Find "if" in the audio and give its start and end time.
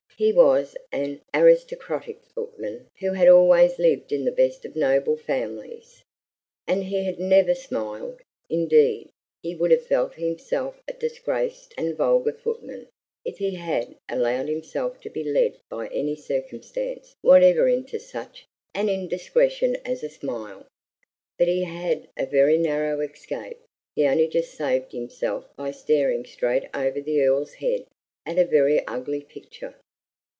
13.25-13.39